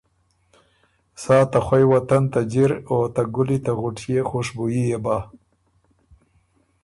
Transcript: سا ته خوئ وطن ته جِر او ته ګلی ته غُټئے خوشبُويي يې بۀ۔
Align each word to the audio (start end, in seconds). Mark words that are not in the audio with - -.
سا 1.21 1.37
ته 1.51 1.59
خوئ 1.65 1.83
وطن 1.93 2.23
ته 2.33 2.39
جِر 2.51 2.71
او 2.89 2.97
ته 3.13 3.21
ګلی 3.35 3.57
ته 3.65 3.71
غُټئے 3.79 4.19
خوشبُويي 4.29 4.83
يې 4.91 4.99
بۀ۔ 5.03 5.17